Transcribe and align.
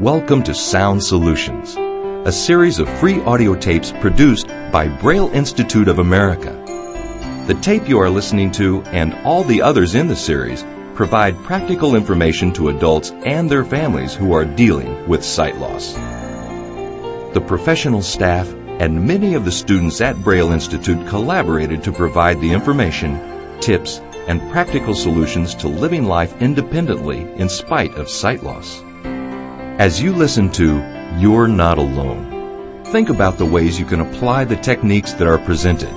Welcome 0.00 0.42
to 0.42 0.54
Sound 0.54 1.02
Solutions, 1.02 1.74
a 2.28 2.30
series 2.30 2.78
of 2.78 2.98
free 2.98 3.22
audio 3.22 3.54
tapes 3.54 3.92
produced 3.92 4.46
by 4.70 4.88
Braille 4.88 5.30
Institute 5.30 5.88
of 5.88 6.00
America. 6.00 6.52
The 7.46 7.58
tape 7.62 7.88
you 7.88 7.98
are 7.98 8.10
listening 8.10 8.52
to 8.52 8.82
and 8.88 9.14
all 9.24 9.42
the 9.42 9.62
others 9.62 9.94
in 9.94 10.06
the 10.06 10.14
series 10.14 10.66
provide 10.94 11.42
practical 11.44 11.94
information 11.94 12.52
to 12.52 12.68
adults 12.68 13.12
and 13.24 13.48
their 13.48 13.64
families 13.64 14.12
who 14.12 14.34
are 14.34 14.44
dealing 14.44 15.08
with 15.08 15.24
sight 15.24 15.56
loss. 15.56 15.94
The 17.32 17.42
professional 17.46 18.02
staff 18.02 18.52
and 18.78 19.02
many 19.02 19.32
of 19.32 19.46
the 19.46 19.50
students 19.50 20.02
at 20.02 20.22
Braille 20.22 20.52
Institute 20.52 21.08
collaborated 21.08 21.82
to 21.84 21.90
provide 21.90 22.38
the 22.42 22.52
information, 22.52 23.18
tips, 23.60 24.02
and 24.28 24.42
practical 24.52 24.94
solutions 24.94 25.54
to 25.54 25.68
living 25.68 26.04
life 26.04 26.38
independently 26.42 27.22
in 27.36 27.48
spite 27.48 27.94
of 27.94 28.10
sight 28.10 28.42
loss. 28.42 28.82
As 29.78 30.00
you 30.00 30.14
listen 30.14 30.50
to 30.52 30.78
You're 31.18 31.46
Not 31.46 31.76
Alone, 31.76 32.82
think 32.86 33.10
about 33.10 33.36
the 33.36 33.44
ways 33.44 33.78
you 33.78 33.84
can 33.84 34.00
apply 34.00 34.44
the 34.44 34.56
techniques 34.56 35.12
that 35.12 35.26
are 35.26 35.36
presented. 35.36 35.92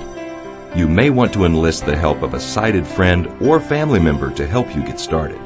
You 0.76 0.86
may 0.86 1.08
want 1.08 1.32
to 1.32 1.46
enlist 1.46 1.86
the 1.86 1.96
help 1.96 2.20
of 2.20 2.34
a 2.34 2.40
sighted 2.40 2.86
friend 2.86 3.26
or 3.40 3.58
family 3.58 3.98
member 3.98 4.30
to 4.34 4.46
help 4.46 4.76
you 4.76 4.82
get 4.82 5.00
started. 5.00 5.40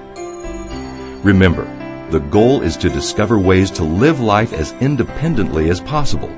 Remember, 1.23 1.63
the 2.11 2.19
goal 2.19 2.61
is 2.63 2.77
to 2.79 2.89
discover 2.89 3.39
ways 3.39 3.71
to 3.71 3.85
live 3.85 4.19
life 4.19 4.53
as 4.53 4.73
independently 4.81 5.71
as 5.71 5.81
possible. 5.81 6.37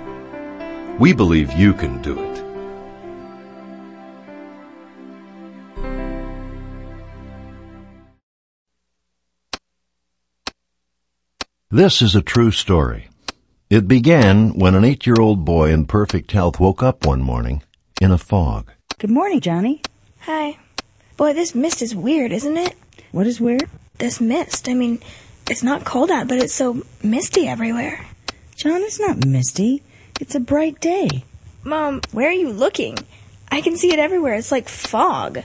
We 0.99 1.15
believe 1.15 1.53
you 1.53 1.73
can 1.73 2.03
do 2.03 2.21
it. 2.21 2.36
This 11.71 12.01
is 12.01 12.15
a 12.15 12.23
true 12.23 12.53
story. 12.53 13.09
It 13.71 13.89
began 13.89 14.51
when 14.51 14.77
an 14.77 14.85
eight-year-old 14.85 15.45
boy 15.45 15.73
in 15.73 15.87
perfect 15.87 16.31
health 16.31 16.61
woke 16.61 16.81
up 16.81 17.05
one 17.05 17.23
morning 17.23 17.65
in 18.01 18.13
a 18.13 18.19
fog. 18.19 18.71
Good 18.99 19.11
morning, 19.11 19.41
Johnny. 19.41 19.83
Hi. 20.21 20.59
Boy, 21.17 21.33
this 21.33 21.57
mist 21.57 21.83
is 21.83 21.93
weird, 21.93 22.31
isn't 22.31 22.57
it? 22.57 22.77
What 23.11 23.27
is 23.27 23.41
weird? 23.41 23.69
This 23.99 24.21
mist. 24.21 24.69
I 24.69 24.75
mean, 24.75 25.01
it's 25.51 25.65
not 25.65 25.85
cold 25.85 26.09
out, 26.09 26.29
but 26.29 26.39
it's 26.39 26.55
so 26.55 26.85
misty 27.03 27.49
everywhere. 27.49 28.07
John, 28.55 28.83
it's 28.83 29.01
not 29.01 29.27
misty. 29.27 29.83
It's 30.21 30.37
a 30.37 30.41
bright 30.41 30.81
day. 30.81 31.25
Mom, 31.65 32.01
where 32.13 32.29
are 32.29 32.33
you 32.33 32.51
looking? 32.51 32.97
I 33.51 33.61
can 33.61 33.77
see 33.77 33.93
it 33.93 33.99
everywhere. 33.99 34.35
It's 34.35 34.53
like 34.53 34.69
fog. 34.69 35.41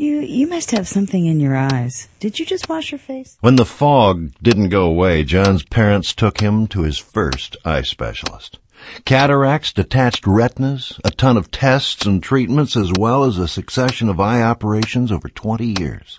You 0.00 0.20
you 0.20 0.46
must 0.46 0.70
have 0.70 0.88
something 0.88 1.26
in 1.26 1.40
your 1.40 1.54
eyes. 1.54 2.08
Did 2.20 2.38
you 2.38 2.46
just 2.46 2.70
wash 2.70 2.90
your 2.90 2.98
face? 2.98 3.36
When 3.42 3.56
the 3.56 3.66
fog 3.66 4.30
didn't 4.42 4.70
go 4.70 4.86
away, 4.86 5.24
John's 5.24 5.62
parents 5.62 6.14
took 6.14 6.40
him 6.40 6.68
to 6.68 6.84
his 6.84 6.96
first 6.96 7.58
eye 7.66 7.82
specialist. 7.82 8.58
Cataracts, 9.04 9.74
detached 9.74 10.26
retinas, 10.26 10.98
a 11.04 11.10
ton 11.10 11.36
of 11.36 11.50
tests 11.50 12.06
and 12.06 12.22
treatments, 12.22 12.78
as 12.78 12.90
well 12.98 13.24
as 13.24 13.36
a 13.36 13.46
succession 13.46 14.08
of 14.08 14.18
eye 14.18 14.40
operations 14.40 15.12
over 15.12 15.28
20 15.28 15.74
years. 15.78 16.18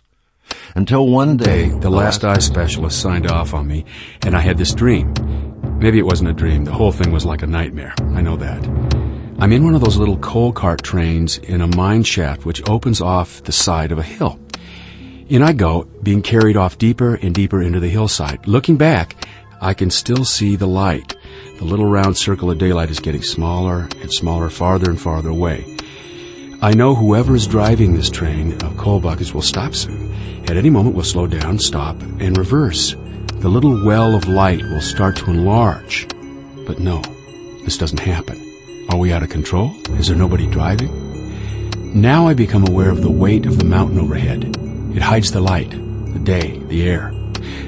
Until 0.75 1.07
one 1.07 1.35
day, 1.35 1.69
the 1.69 1.89
last 1.89 2.23
eye 2.23 2.37
specialist 2.37 3.01
signed 3.01 3.25
off 3.25 3.55
on 3.55 3.65
me, 3.65 3.85
and 4.21 4.37
I 4.37 4.41
had 4.41 4.59
this 4.59 4.75
dream. 4.75 5.11
Maybe 5.79 5.97
it 5.97 6.05
wasn't 6.05 6.29
a 6.29 6.33
dream. 6.33 6.65
The 6.65 6.71
whole 6.73 6.91
thing 6.91 7.11
was 7.11 7.25
like 7.25 7.41
a 7.41 7.47
nightmare. 7.47 7.95
I 8.13 8.21
know 8.21 8.37
that. 8.37 9.00
I'm 9.41 9.53
in 9.53 9.63
one 9.63 9.73
of 9.73 9.81
those 9.81 9.97
little 9.97 10.19
coal 10.19 10.53
cart 10.53 10.83
trains 10.83 11.39
in 11.39 11.61
a 11.61 11.75
mine 11.75 12.03
shaft 12.03 12.45
which 12.45 12.61
opens 12.69 13.01
off 13.01 13.41
the 13.41 13.51
side 13.51 13.91
of 13.91 13.97
a 13.97 14.03
hill. 14.03 14.39
In 15.29 15.41
I 15.41 15.51
go, 15.51 15.85
being 16.03 16.21
carried 16.21 16.55
off 16.55 16.77
deeper 16.77 17.15
and 17.15 17.33
deeper 17.33 17.59
into 17.59 17.79
the 17.79 17.89
hillside. 17.89 18.45
Looking 18.47 18.77
back, 18.77 19.15
I 19.59 19.73
can 19.73 19.89
still 19.89 20.25
see 20.25 20.55
the 20.55 20.67
light. 20.67 21.15
The 21.57 21.65
little 21.65 21.87
round 21.87 22.17
circle 22.17 22.51
of 22.51 22.59
daylight 22.59 22.91
is 22.91 22.99
getting 22.99 23.23
smaller 23.23 23.89
and 23.99 24.13
smaller, 24.13 24.47
farther 24.51 24.91
and 24.91 25.01
farther 25.01 25.29
away. 25.29 25.65
I 26.61 26.75
know 26.75 26.93
whoever 26.93 27.35
is 27.35 27.47
driving 27.47 27.95
this 27.95 28.11
train 28.11 28.61
of 28.61 28.77
coal 28.77 28.99
buckets 28.99 29.33
will 29.33 29.41
stop 29.41 29.73
soon. 29.73 30.13
At 30.43 30.57
any 30.57 30.69
moment 30.69 30.95
will 30.95 31.03
slow 31.03 31.25
down, 31.25 31.57
stop, 31.57 31.99
and 32.19 32.37
reverse. 32.37 32.95
The 33.39 33.49
little 33.49 33.83
well 33.83 34.13
of 34.13 34.27
light 34.27 34.61
will 34.61 34.81
start 34.81 35.15
to 35.15 35.31
enlarge. 35.31 36.07
But 36.67 36.79
no, 36.79 37.01
this 37.65 37.79
doesn't 37.79 38.01
happen. 38.01 38.50
Are 38.91 38.97
we 38.97 39.13
out 39.13 39.23
of 39.23 39.29
control? 39.29 39.73
Is 39.91 40.09
there 40.09 40.17
nobody 40.17 40.47
driving? 40.47 40.91
Now 41.93 42.27
I 42.27 42.33
become 42.33 42.67
aware 42.67 42.89
of 42.89 43.01
the 43.01 43.09
weight 43.09 43.45
of 43.45 43.57
the 43.57 43.63
mountain 43.63 43.97
overhead. 43.97 44.53
It 44.93 45.01
hides 45.01 45.31
the 45.31 45.39
light, 45.39 45.71
the 45.71 46.19
day, 46.19 46.57
the 46.67 46.89
air. 46.89 47.13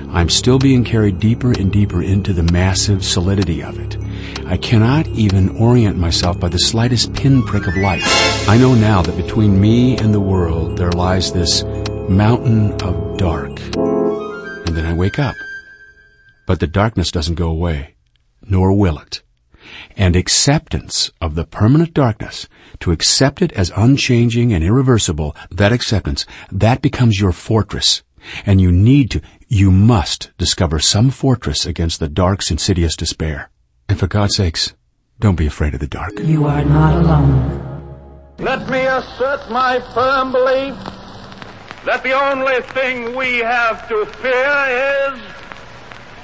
I'm 0.09 0.27
still 0.27 0.59
being 0.59 0.83
carried 0.83 1.21
deeper 1.21 1.53
and 1.53 1.71
deeper 1.71 2.03
into 2.03 2.33
the 2.33 2.51
massive 2.51 3.05
solidity 3.05 3.63
of 3.63 3.79
it. 3.79 3.97
I 4.45 4.57
cannot 4.57 5.07
even 5.07 5.55
orient 5.55 5.97
myself 5.97 6.41
by 6.41 6.49
the 6.49 6.59
slightest 6.59 7.13
pinprick 7.13 7.67
of 7.67 7.77
light. 7.77 8.03
I 8.49 8.57
know 8.57 8.75
now 8.75 9.01
that 9.01 9.15
between 9.15 9.61
me 9.61 9.97
and 9.97 10.13
the 10.13 10.19
world 10.19 10.77
there 10.77 10.91
lies 10.91 11.31
this 11.31 11.63
mountain 12.09 12.73
of 12.81 13.15
dark. 13.15 13.61
And 13.77 14.75
then 14.75 14.85
I 14.85 14.93
wake 14.93 15.19
up. 15.19 15.35
But 16.47 16.59
the 16.59 16.67
darkness 16.67 17.11
doesn't 17.11 17.35
go 17.35 17.47
away, 17.47 17.95
nor 18.41 18.73
will 18.73 18.99
it 18.99 19.23
and 19.95 20.15
acceptance 20.15 21.11
of 21.21 21.35
the 21.35 21.45
permanent 21.45 21.93
darkness, 21.93 22.47
to 22.79 22.91
accept 22.91 23.41
it 23.41 23.51
as 23.53 23.71
unchanging 23.75 24.53
and 24.53 24.63
irreversible, 24.63 25.35
that 25.51 25.71
acceptance, 25.71 26.25
that 26.51 26.81
becomes 26.81 27.19
your 27.19 27.31
fortress. 27.31 28.03
And 28.45 28.61
you 28.61 28.71
need 28.71 29.11
to, 29.11 29.21
you 29.47 29.71
must 29.71 30.31
discover 30.37 30.79
some 30.79 31.09
fortress 31.09 31.65
against 31.65 31.99
the 31.99 32.09
dark's 32.09 32.51
insidious 32.51 32.95
despair. 32.95 33.49
And 33.89 33.99
for 33.99 34.07
God's 34.07 34.35
sakes, 34.35 34.73
don't 35.19 35.35
be 35.35 35.47
afraid 35.47 35.73
of 35.73 35.79
the 35.79 35.87
dark. 35.87 36.19
You 36.19 36.45
are 36.47 36.63
not 36.63 37.01
alone. 37.03 37.69
Let 38.39 38.67
me 38.69 38.79
assert 38.85 39.49
my 39.51 39.79
firm 39.93 40.31
belief 40.31 40.75
that 41.85 42.01
the 42.01 42.13
only 42.13 42.61
thing 42.73 43.15
we 43.15 43.39
have 43.39 43.87
to 43.89 44.05
fear 44.05 45.11
is 45.11 45.19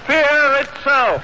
fear 0.05 0.61
itself. 0.61 1.23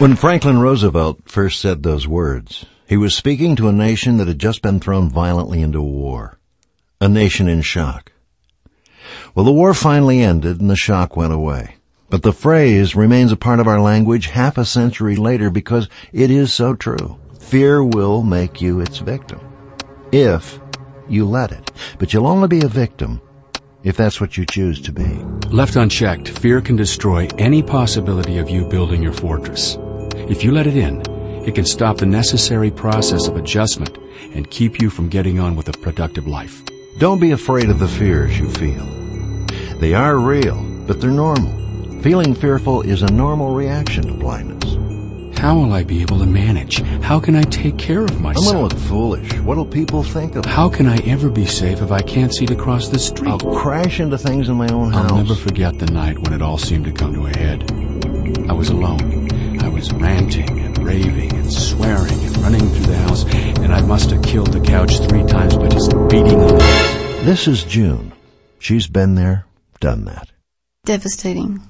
When 0.00 0.16
Franklin 0.16 0.58
Roosevelt 0.60 1.20
first 1.26 1.60
said 1.60 1.82
those 1.82 2.08
words, 2.08 2.64
he 2.88 2.96
was 2.96 3.14
speaking 3.14 3.54
to 3.56 3.68
a 3.68 3.72
nation 3.72 4.16
that 4.16 4.28
had 4.28 4.38
just 4.38 4.62
been 4.62 4.80
thrown 4.80 5.10
violently 5.10 5.60
into 5.60 5.82
war. 5.82 6.38
A 7.02 7.06
nation 7.06 7.48
in 7.48 7.60
shock. 7.60 8.10
Well, 9.34 9.44
the 9.44 9.52
war 9.52 9.74
finally 9.74 10.22
ended 10.22 10.58
and 10.58 10.70
the 10.70 10.74
shock 10.74 11.18
went 11.18 11.34
away. 11.34 11.76
But 12.08 12.22
the 12.22 12.32
phrase 12.32 12.96
remains 12.96 13.30
a 13.30 13.36
part 13.36 13.60
of 13.60 13.68
our 13.68 13.78
language 13.78 14.28
half 14.28 14.56
a 14.56 14.64
century 14.64 15.16
later 15.16 15.50
because 15.50 15.86
it 16.14 16.30
is 16.30 16.50
so 16.50 16.74
true. 16.74 17.18
Fear 17.38 17.84
will 17.84 18.22
make 18.22 18.62
you 18.62 18.80
its 18.80 19.00
victim. 19.00 19.40
If 20.12 20.58
you 21.10 21.26
let 21.26 21.52
it. 21.52 21.70
But 21.98 22.14
you'll 22.14 22.26
only 22.26 22.48
be 22.48 22.62
a 22.64 22.68
victim 22.68 23.20
if 23.82 23.98
that's 23.98 24.18
what 24.18 24.38
you 24.38 24.46
choose 24.46 24.80
to 24.80 24.92
be. 24.92 25.22
Left 25.48 25.76
unchecked, 25.76 26.28
fear 26.28 26.62
can 26.62 26.76
destroy 26.76 27.28
any 27.36 27.62
possibility 27.62 28.38
of 28.38 28.48
you 28.48 28.64
building 28.64 29.02
your 29.02 29.12
fortress. 29.12 29.76
If 30.30 30.44
you 30.44 30.52
let 30.52 30.68
it 30.68 30.76
in, 30.76 31.02
it 31.44 31.56
can 31.56 31.64
stop 31.64 31.96
the 31.96 32.06
necessary 32.06 32.70
process 32.70 33.26
of 33.26 33.34
adjustment 33.34 33.98
and 34.32 34.48
keep 34.48 34.80
you 34.80 34.88
from 34.88 35.08
getting 35.08 35.40
on 35.40 35.56
with 35.56 35.68
a 35.68 35.72
productive 35.72 36.28
life. 36.28 36.62
Don't 36.98 37.18
be 37.18 37.32
afraid 37.32 37.68
of 37.68 37.80
the 37.80 37.88
fears 37.88 38.38
you 38.38 38.48
feel. 38.48 38.86
They 39.80 39.92
are 39.92 40.16
real, 40.16 40.62
but 40.86 41.00
they're 41.00 41.10
normal. 41.10 41.50
Feeling 42.02 42.36
fearful 42.36 42.82
is 42.82 43.02
a 43.02 43.10
normal 43.10 43.56
reaction 43.56 44.06
to 44.06 44.12
blindness. 44.12 44.76
How 45.36 45.56
will 45.56 45.72
I 45.72 45.82
be 45.82 46.00
able 46.00 46.20
to 46.20 46.26
manage? 46.26 46.80
How 47.02 47.18
can 47.18 47.34
I 47.34 47.42
take 47.42 47.76
care 47.76 48.04
of 48.04 48.20
myself? 48.20 48.46
I'm 48.46 48.52
gonna 48.52 48.68
look 48.68 48.78
foolish. 48.78 49.32
What'll 49.40 49.66
people 49.66 50.04
think 50.04 50.36
of 50.36 50.46
me? 50.46 50.52
How 50.52 50.68
can 50.68 50.86
I 50.86 50.98
ever 50.98 51.28
be 51.28 51.44
safe 51.44 51.82
if 51.82 51.90
I 51.90 52.02
can't 52.02 52.32
see 52.32 52.46
to 52.46 52.54
cross 52.54 52.86
the 52.86 53.00
street? 53.00 53.30
I'll 53.30 53.58
crash 53.58 53.98
into 53.98 54.16
things 54.16 54.48
in 54.48 54.54
my 54.54 54.68
own 54.68 54.92
house. 54.92 55.10
I'll 55.10 55.16
never 55.16 55.34
forget 55.34 55.80
the 55.80 55.86
night 55.86 56.20
when 56.20 56.32
it 56.32 56.40
all 56.40 56.56
seemed 56.56 56.84
to 56.84 56.92
come 56.92 57.14
to 57.14 57.26
a 57.26 57.36
head. 57.36 57.68
I 58.48 58.52
was 58.52 58.68
alone 58.68 59.30
was 59.68 59.92
ranting 59.92 60.60
and 60.60 60.78
raving 60.84 61.34
and 61.34 61.52
swearing 61.52 62.18
and 62.20 62.36
running 62.38 62.68
through 62.68 62.86
the 62.86 62.96
house, 62.96 63.24
and 63.34 63.72
I 63.72 63.82
must 63.82 64.10
have 64.10 64.22
killed 64.22 64.52
the 64.52 64.60
couch 64.60 64.98
three 64.98 65.24
times 65.24 65.56
by 65.56 65.68
just 65.68 65.92
beating 66.08 66.40
on 66.40 66.56
it. 66.56 67.24
This 67.24 67.46
is 67.46 67.64
June. 67.64 68.12
She's 68.58 68.86
been 68.86 69.14
there, 69.14 69.46
done 69.80 70.04
that. 70.06 70.28
Devastating. 70.84 71.60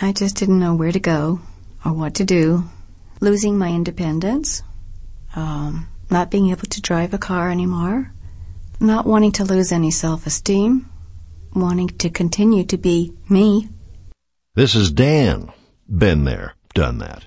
I 0.00 0.12
just 0.12 0.36
didn't 0.36 0.60
know 0.60 0.74
where 0.74 0.92
to 0.92 1.00
go 1.00 1.40
or 1.84 1.92
what 1.92 2.14
to 2.16 2.24
do. 2.24 2.64
Losing 3.20 3.56
my 3.56 3.70
independence, 3.70 4.62
um, 5.34 5.88
not 6.10 6.30
being 6.30 6.50
able 6.50 6.66
to 6.66 6.82
drive 6.82 7.14
a 7.14 7.18
car 7.18 7.50
anymore, 7.50 8.12
not 8.78 9.06
wanting 9.06 9.32
to 9.32 9.44
lose 9.44 9.72
any 9.72 9.90
self-esteem, 9.90 10.86
wanting 11.54 11.88
to 11.88 12.10
continue 12.10 12.64
to 12.64 12.76
be 12.76 13.14
me. 13.28 13.68
This 14.54 14.74
is 14.74 14.90
Dan. 14.90 15.50
Been 15.88 16.24
there, 16.24 16.55
done 16.76 16.98
that? 16.98 17.26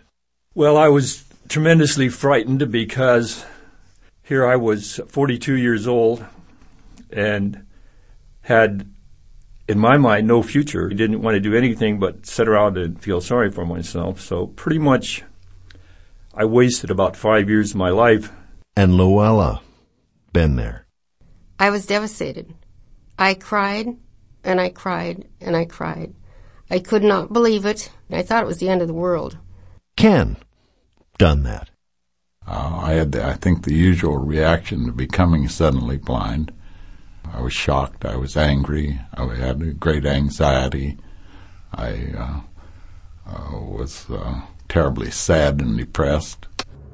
Well, 0.56 0.78
I 0.78 0.88
was 0.88 1.26
tremendously 1.48 2.10
frightened 2.10 2.72
because 2.72 3.46
here 4.24 4.46
I 4.46 4.56
was 4.56 5.00
42 5.08 5.56
years 5.56 5.88
old 5.88 6.26
and 7.12 7.66
had 8.42 8.90
in 9.70 9.78
my 9.78 9.98
mind, 9.98 10.28
no 10.28 10.42
future. 10.42 10.90
I 10.92 10.96
didn't 10.96 11.22
want 11.22 11.36
to 11.36 11.40
do 11.40 11.56
anything 11.56 12.00
but 12.00 12.26
sit 12.26 12.48
around 12.48 12.76
and 12.78 13.00
feel 13.00 13.22
sorry 13.22 13.52
for 13.52 13.66
myself. 13.66 14.20
So 14.20 14.48
pretty 14.48 14.80
much, 14.80 15.24
I 16.34 16.46
wasted 16.46 16.90
about 16.90 17.16
five 17.16 17.50
years 17.50 17.72
of 17.72 17.78
my 17.78 17.90
life. 17.90 18.32
And 18.76 18.96
Luella, 18.96 19.62
been 20.34 20.56
there. 20.56 20.88
I 21.60 21.70
was 21.70 21.86
devastated. 21.86 22.52
I 23.20 23.36
cried 23.36 23.88
and 24.44 24.60
I 24.60 24.70
cried 24.70 25.28
and 25.40 25.56
I 25.56 25.66
cried. 25.66 26.16
I 26.70 26.80
could 26.80 27.04
not 27.04 27.34
believe 27.34 27.66
it. 27.66 27.92
I 28.12 28.22
thought 28.22 28.44
it 28.44 28.48
was 28.48 28.60
the 28.60 28.70
end 28.70 28.82
of 28.82 28.88
the 28.88 28.94
world. 28.94 29.38
Ken, 29.98 30.38
done 31.18 31.44
that. 31.44 31.70
Uh, 32.48 32.80
I 32.82 32.94
had, 32.94 33.12
the, 33.12 33.26
I 33.26 33.34
think, 33.34 33.64
the 33.64 33.74
usual 33.74 34.18
reaction 34.18 34.86
to 34.86 34.92
becoming 34.92 35.48
suddenly 35.48 35.98
blind. 35.98 36.52
I 37.32 37.42
was 37.42 37.54
shocked. 37.54 38.06
I 38.06 38.16
was 38.16 38.38
angry. 38.38 39.00
I 39.14 39.36
had 39.36 39.80
great 39.80 40.06
anxiety. 40.06 40.98
I 41.72 42.14
uh, 42.18 42.42
uh, 43.28 43.60
was 43.60 44.10
uh, 44.10 44.42
terribly 44.68 45.12
sad 45.12 45.62
and 45.62 45.78
depressed. 45.78 46.48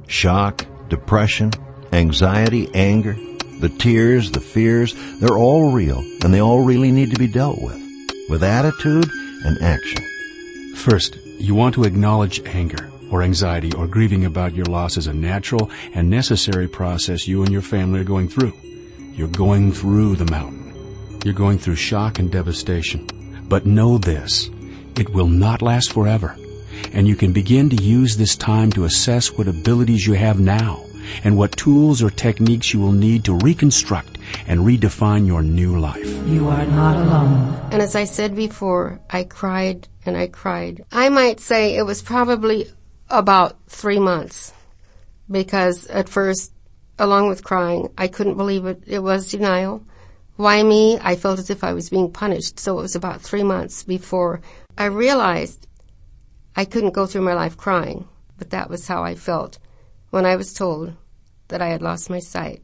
Shock, 0.07 0.65
depression, 0.89 1.51
anxiety, 1.93 2.69
anger, 2.73 3.15
the 3.59 3.69
tears, 3.69 4.31
the 4.31 4.41
fears, 4.41 4.93
they're 5.19 5.37
all 5.37 5.71
real, 5.71 5.99
and 6.23 6.33
they 6.33 6.41
all 6.41 6.63
really 6.63 6.91
need 6.91 7.11
to 7.11 7.19
be 7.19 7.27
dealt 7.27 7.61
with, 7.61 7.79
with 8.29 8.43
attitude 8.43 9.09
and 9.45 9.61
action. 9.61 10.03
First, 10.75 11.17
you 11.37 11.55
want 11.55 11.75
to 11.75 11.83
acknowledge 11.83 12.41
anger 12.45 12.91
or 13.11 13.21
anxiety 13.21 13.71
or 13.73 13.87
grieving 13.87 14.25
about 14.25 14.53
your 14.53 14.65
loss 14.65 14.97
as 14.97 15.07
a 15.07 15.13
natural 15.13 15.69
and 15.93 16.09
necessary 16.09 16.67
process 16.67 17.27
you 17.27 17.43
and 17.43 17.51
your 17.51 17.61
family 17.61 17.99
are 17.99 18.05
going 18.05 18.27
through. 18.27 18.53
You're 19.13 19.27
going 19.27 19.71
through 19.71 20.15
the 20.15 20.29
mountain. 20.29 20.73
You're 21.23 21.33
going 21.33 21.59
through 21.59 21.75
shock 21.75 22.19
and 22.19 22.31
devastation. 22.31 23.07
But 23.47 23.65
know 23.65 23.97
this, 23.97 24.49
it 24.97 25.09
will 25.09 25.27
not 25.27 25.61
last 25.61 25.93
forever. 25.93 26.35
And 26.91 27.07
you 27.07 27.15
can 27.15 27.31
begin 27.31 27.69
to 27.69 27.81
use 27.81 28.17
this 28.17 28.35
time 28.35 28.71
to 28.71 28.85
assess 28.85 29.31
what 29.31 29.47
abilities 29.47 30.05
you 30.05 30.13
have 30.13 30.39
now 30.39 30.83
and 31.23 31.37
what 31.37 31.55
tools 31.55 32.01
or 32.01 32.09
techniques 32.09 32.73
you 32.73 32.79
will 32.79 32.91
need 32.91 33.23
to 33.25 33.37
reconstruct 33.37 34.14
and 34.47 34.61
redefine 34.61 35.27
your 35.27 35.41
new 35.41 35.79
life. 35.79 36.05
You 36.27 36.47
are 36.49 36.65
not 36.65 36.95
alone. 36.95 37.69
And 37.71 37.81
as 37.81 37.95
I 37.95 38.05
said 38.05 38.35
before, 38.35 38.99
I 39.09 39.23
cried 39.23 39.87
and 40.05 40.15
I 40.17 40.27
cried. 40.27 40.85
I 40.91 41.09
might 41.09 41.39
say 41.39 41.75
it 41.75 41.85
was 41.85 42.01
probably 42.01 42.67
about 43.09 43.57
three 43.67 43.99
months 43.99 44.53
because 45.29 45.87
at 45.87 46.09
first 46.09 46.51
along 46.97 47.27
with 47.27 47.43
crying. 47.43 47.89
I 47.97 48.07
couldn't 48.07 48.37
believe 48.37 48.65
it. 48.65 48.83
It 48.85 48.99
was 48.99 49.31
denial. 49.31 49.83
Why 50.37 50.63
me? 50.63 50.97
I 51.01 51.15
felt 51.15 51.39
as 51.39 51.49
if 51.49 51.63
I 51.63 51.73
was 51.73 51.89
being 51.89 52.11
punished. 52.11 52.59
So 52.59 52.77
it 52.79 52.81
was 52.81 52.95
about 52.95 53.21
three 53.21 53.43
months 53.43 53.83
before 53.83 54.41
I 54.77 54.85
realized 54.85 55.67
I 56.55 56.65
couldn't 56.65 56.93
go 56.93 57.05
through 57.05 57.21
my 57.21 57.33
life 57.33 57.57
crying. 57.57 58.07
But 58.37 58.49
that 58.49 58.69
was 58.69 58.87
how 58.87 59.03
I 59.03 59.15
felt 59.15 59.59
when 60.09 60.25
I 60.25 60.35
was 60.35 60.53
told 60.53 60.93
that 61.47 61.61
I 61.61 61.67
had 61.67 61.81
lost 61.81 62.09
my 62.09 62.19
sight. 62.19 62.61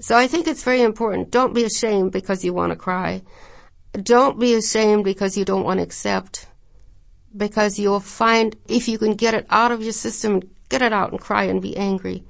So 0.00 0.16
I 0.16 0.26
think 0.26 0.46
it's 0.46 0.64
very 0.64 0.82
important. 0.82 1.30
Don't 1.30 1.54
be 1.54 1.64
ashamed 1.64 2.12
because 2.12 2.44
you 2.44 2.52
want 2.52 2.72
to 2.72 2.76
cry. 2.76 3.22
Don't 3.92 4.38
be 4.38 4.54
ashamed 4.54 5.04
because 5.04 5.36
you 5.36 5.44
don't 5.44 5.64
want 5.64 5.78
to 5.78 5.84
accept. 5.84 6.48
Because 7.36 7.78
you'll 7.78 8.00
find 8.00 8.56
if 8.68 8.88
you 8.88 8.98
can 8.98 9.14
get 9.14 9.34
it 9.34 9.46
out 9.50 9.72
of 9.72 9.82
your 9.82 9.92
system, 9.92 10.42
get 10.68 10.82
it 10.82 10.92
out 10.92 11.12
and 11.12 11.20
cry 11.20 11.44
and 11.44 11.62
be 11.62 11.76
angry 11.76 12.24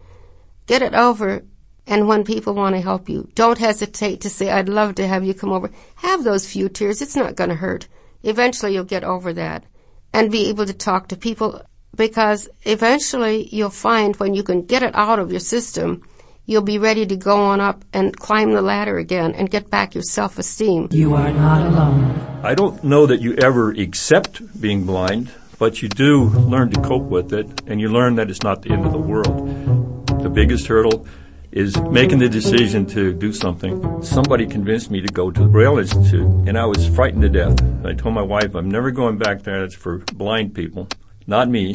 Get 0.67 0.83
it 0.83 0.95
over. 0.95 1.45
And 1.87 2.09
when 2.09 2.25
people 2.25 2.55
want 2.55 2.75
to 2.75 2.81
help 2.81 3.11
you, 3.11 3.29
don't 3.35 3.59
hesitate 3.59 4.23
to 4.23 4.31
say, 4.31 4.51
I'd 4.51 4.71
love 4.71 4.95
to 4.95 5.07
have 5.07 5.25
you 5.25 5.35
come 5.35 5.53
over. 5.53 5.71
Have 5.97 6.25
those 6.25 6.47
few 6.47 6.71
tears. 6.71 7.03
It's 7.03 7.17
not 7.17 7.37
going 7.37 7.51
to 7.51 7.57
hurt. 7.57 7.89
Eventually 8.23 8.73
you'll 8.73 8.85
get 8.85 9.05
over 9.05 9.35
that 9.35 9.65
and 10.13 10.33
be 10.33 10.49
able 10.49 10.65
to 10.65 10.73
talk 10.73 11.09
to 11.09 11.17
people 11.17 11.61
because 11.95 12.49
eventually 12.63 13.49
you'll 13.53 13.69
find 13.69 14.17
when 14.17 14.33
you 14.33 14.43
can 14.43 14.65
get 14.65 14.83
it 14.83 14.95
out 14.95 15.19
of 15.19 15.31
your 15.31 15.41
system, 15.41 16.03
you'll 16.47 16.63
be 16.63 16.79
ready 16.79 17.07
to 17.07 17.17
go 17.17 17.37
on 17.37 17.61
up 17.61 17.85
and 17.93 18.17
climb 18.17 18.53
the 18.53 18.63
ladder 18.63 18.99
again 18.99 19.33
and 19.33 19.51
get 19.51 19.71
back 19.71 19.95
your 19.95 20.03
self-esteem. 20.03 20.89
You 20.91 21.15
are 21.15 21.33
not 21.33 21.67
alone. 21.67 22.41
I 22.43 22.55
don't 22.55 22.83
know 22.85 23.07
that 23.07 23.21
you 23.21 23.35
ever 23.35 23.71
accept 23.71 24.61
being 24.61 24.85
blind, 24.85 25.33
but 25.59 25.83
you 25.83 25.89
do 25.89 26.25
learn 26.25 26.71
to 26.71 26.81
cope 26.81 27.05
with 27.05 27.33
it 27.33 27.63
and 27.67 27.81
you 27.81 27.89
learn 27.89 28.17
that 28.17 28.31
it's 28.31 28.43
not 28.43 28.63
the 28.63 28.73
end 28.73 28.85
of 28.85 28.93
the 28.93 28.99
world 28.99 29.85
the 30.25 30.31
biggest 30.31 30.67
hurdle 30.67 31.07
is 31.53 31.77
making 31.91 32.19
the 32.19 32.29
decision 32.29 32.87
to 32.87 33.13
do 33.13 33.31
something. 33.31 34.03
Somebody 34.03 34.47
convinced 34.47 34.91
me 34.91 35.03
to 35.03 35.09
go 35.13 35.31
to 35.31 35.41
the 35.41 35.47
Braille 35.47 35.79
Institute, 35.79 36.27
and 36.49 36.59
I 36.59 36.65
was 36.65 36.89
frightened 36.89 37.23
to 37.23 37.29
death. 37.29 37.61
I 37.85 37.93
told 37.93 38.15
my 38.15 38.23
wife, 38.23 38.55
I'm 38.55 38.71
never 38.71 38.91
going 38.91 39.19
back 39.19 39.43
there. 39.43 39.61
That's 39.61 39.75
for 39.75 39.99
blind 40.15 40.55
people, 40.55 40.89
not 41.27 41.49
me. 41.51 41.75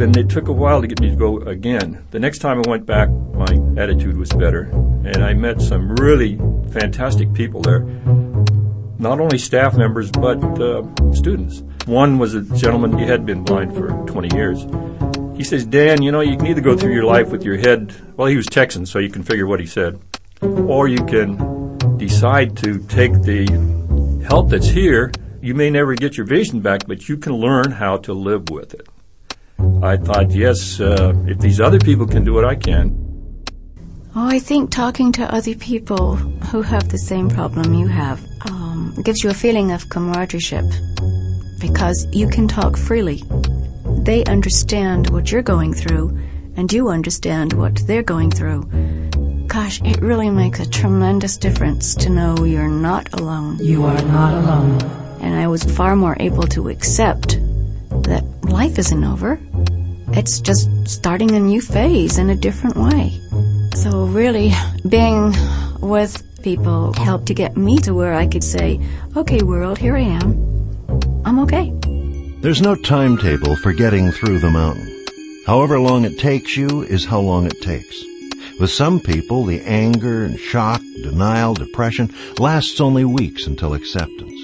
Then 0.00 0.18
it 0.18 0.30
took 0.30 0.48
a 0.48 0.52
while 0.52 0.80
to 0.80 0.86
get 0.86 0.98
me 0.98 1.10
to 1.10 1.14
go 1.16 1.40
again. 1.40 2.02
The 2.10 2.18
next 2.18 2.38
time 2.38 2.62
I 2.64 2.70
went 2.70 2.86
back, 2.86 3.10
my 3.10 3.80
attitude 3.80 4.16
was 4.16 4.30
better, 4.30 4.62
and 5.04 5.18
I 5.18 5.34
met 5.34 5.60
some 5.60 5.94
really 5.96 6.38
fantastic 6.72 7.32
people 7.34 7.60
there. 7.60 7.80
Not 8.98 9.20
only 9.20 9.36
staff 9.36 9.76
members, 9.76 10.10
but 10.10 10.42
uh, 10.58 10.82
students. 11.12 11.62
One 11.84 12.18
was 12.18 12.32
a 12.32 12.40
gentleman, 12.56 12.98
he 12.98 13.04
had 13.04 13.26
been 13.26 13.44
blind 13.44 13.74
for 13.74 13.88
20 14.06 14.34
years 14.34 14.64
he 15.40 15.44
says, 15.44 15.64
Dan, 15.64 16.02
you 16.02 16.12
know, 16.12 16.20
you 16.20 16.36
can 16.36 16.48
either 16.48 16.60
go 16.60 16.76
through 16.76 16.92
your 16.92 17.04
life 17.04 17.30
with 17.30 17.44
your 17.44 17.56
head, 17.56 17.94
well, 18.14 18.28
he 18.28 18.36
was 18.36 18.44
Texan, 18.44 18.84
so 18.84 18.98
you 18.98 19.08
can 19.08 19.22
figure 19.22 19.46
what 19.46 19.58
he 19.58 19.64
said, 19.64 19.98
or 20.42 20.86
you 20.86 21.02
can 21.06 21.96
decide 21.96 22.58
to 22.58 22.78
take 22.78 23.12
the 23.22 23.46
help 24.28 24.50
that's 24.50 24.66
here. 24.66 25.10
You 25.40 25.54
may 25.54 25.70
never 25.70 25.94
get 25.94 26.18
your 26.18 26.26
vision 26.26 26.60
back, 26.60 26.86
but 26.86 27.08
you 27.08 27.16
can 27.16 27.32
learn 27.32 27.70
how 27.70 27.96
to 27.98 28.12
live 28.12 28.50
with 28.50 28.74
it. 28.74 28.86
I 29.82 29.96
thought, 29.96 30.30
yes, 30.30 30.80
uh, 30.80 31.12
if 31.26 31.38
these 31.38 31.60
other 31.60 31.78
people 31.78 32.06
can 32.06 32.24
do 32.24 32.38
it, 32.38 32.44
I 32.44 32.54
can. 32.54 32.96
Oh, 34.14 34.26
I 34.26 34.38
think 34.38 34.70
talking 34.70 35.12
to 35.12 35.34
other 35.34 35.54
people 35.54 36.16
who 36.16 36.62
have 36.62 36.88
the 36.88 36.98
same 36.98 37.28
problem 37.28 37.74
you 37.74 37.86
have 37.86 38.20
um, 38.46 38.94
gives 39.04 39.22
you 39.22 39.30
a 39.30 39.34
feeling 39.34 39.72
of 39.72 39.88
camaraderie 39.88 40.40
because 41.60 42.06
you 42.12 42.28
can 42.28 42.48
talk 42.48 42.76
freely 42.76 43.22
they 44.04 44.24
understand 44.24 45.10
what 45.10 45.30
you're 45.30 45.42
going 45.42 45.74
through 45.74 46.16
and 46.56 46.72
you 46.72 46.88
understand 46.88 47.52
what 47.52 47.76
they're 47.86 48.02
going 48.02 48.30
through. 48.30 48.64
Gosh, 49.46 49.80
it 49.82 50.00
really 50.00 50.30
makes 50.30 50.60
a 50.60 50.68
tremendous 50.68 51.36
difference 51.36 51.94
to 51.96 52.10
know 52.10 52.44
you're 52.44 52.68
not 52.68 53.12
alone. 53.20 53.58
You 53.60 53.84
are 53.84 54.02
not 54.02 54.34
alone. 54.34 54.80
And 55.20 55.34
I 55.34 55.48
was 55.48 55.64
far 55.64 55.96
more 55.96 56.16
able 56.18 56.44
to 56.44 56.68
accept 56.70 57.38
that 58.04 58.24
life 58.44 58.78
isn't 58.78 59.04
over. 59.04 59.40
It's 60.12 60.40
just 60.40 60.68
starting 60.88 61.30
a 61.32 61.40
new 61.40 61.60
phase 61.60 62.18
in 62.18 62.30
a 62.30 62.34
different 62.34 62.76
way. 62.76 63.20
So 63.76 64.06
really, 64.06 64.52
being 64.88 65.32
with 65.80 66.22
people 66.42 66.92
helped 66.94 67.26
to 67.26 67.34
get 67.34 67.56
me 67.56 67.78
to 67.78 67.94
where 67.94 68.14
I 68.14 68.26
could 68.26 68.44
say, 68.44 68.80
okay 69.16 69.42
world, 69.42 69.78
here 69.78 69.96
I 69.96 70.00
am. 70.00 71.22
I'm 71.24 71.38
okay. 71.40 71.72
There's 72.40 72.60
no 72.60 72.74
timetable 72.74 73.54
for 73.56 73.72
getting 73.72 74.10
through 74.10 74.40
the 74.40 74.50
mountain. 74.50 74.88
However 75.46 75.78
long 75.78 76.04
it 76.04 76.18
takes 76.18 76.56
you 76.56 76.82
is 76.82 77.04
how 77.04 77.20
long 77.20 77.46
it 77.46 77.60
takes. 77.62 78.04
With 78.58 78.70
some 78.70 79.00
people, 79.00 79.44
the 79.44 79.60
anger 79.62 80.24
and 80.24 80.38
shock, 80.38 80.82
denial, 81.02 81.54
depression 81.54 82.12
lasts 82.38 82.80
only 82.80 83.04
weeks 83.04 83.46
until 83.46 83.74
acceptance. 83.74 84.40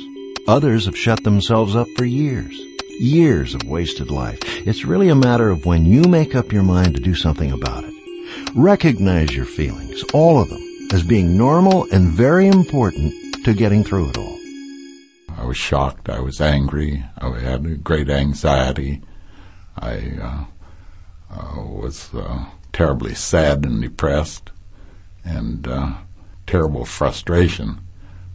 Others 0.46 0.86
have 0.86 0.96
shut 0.96 1.24
themselves 1.24 1.74
up 1.74 1.88
for 1.96 2.04
years. 2.04 2.65
Years 2.98 3.54
of 3.54 3.62
wasted 3.64 4.10
life. 4.10 4.38
It's 4.66 4.86
really 4.86 5.10
a 5.10 5.14
matter 5.14 5.50
of 5.50 5.66
when 5.66 5.84
you 5.84 6.02
make 6.02 6.34
up 6.34 6.50
your 6.50 6.62
mind 6.62 6.94
to 6.94 7.00
do 7.00 7.14
something 7.14 7.52
about 7.52 7.84
it. 7.84 7.92
Recognize 8.54 9.36
your 9.36 9.44
feelings, 9.44 10.02
all 10.14 10.40
of 10.40 10.48
them, 10.48 10.62
as 10.92 11.02
being 11.02 11.36
normal 11.36 11.86
and 11.92 12.08
very 12.08 12.46
important 12.46 13.44
to 13.44 13.52
getting 13.52 13.84
through 13.84 14.08
it 14.08 14.18
all. 14.18 14.38
I 15.36 15.44
was 15.44 15.58
shocked. 15.58 16.08
I 16.08 16.20
was 16.20 16.40
angry. 16.40 17.04
I 17.18 17.38
had 17.38 17.84
great 17.84 18.08
anxiety. 18.08 19.02
I 19.78 20.12
uh, 20.22 20.44
uh, 21.30 21.62
was 21.62 22.14
uh, 22.14 22.46
terribly 22.72 23.14
sad 23.14 23.66
and 23.66 23.82
depressed, 23.82 24.50
and 25.22 25.68
uh, 25.68 25.94
terrible 26.46 26.86
frustration, 26.86 27.80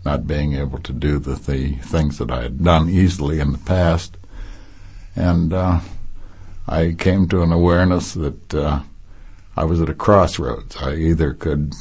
not 0.05 0.27
being 0.27 0.53
able 0.53 0.77
to 0.79 0.93
do 0.93 1.17
the, 1.17 1.33
the 1.33 1.77
things 1.77 2.19
that 2.19 2.29
I 2.29 2.43
had 2.43 2.63
done 2.63 2.89
easily 2.89 3.39
in 3.39 3.53
the 3.53 3.57
past. 3.57 4.17
And 5.15 5.53
uh, 5.53 5.79
I 6.67 6.95
came 6.97 7.27
to 7.29 7.41
an 7.41 7.51
awareness 7.51 8.13
that 8.13 8.53
uh, 8.53 8.81
I 9.55 9.65
was 9.65 9.81
at 9.81 9.89
a 9.89 9.93
crossroads. 9.93 10.77
I 10.77 10.95
either 10.95 11.33
could 11.33 11.73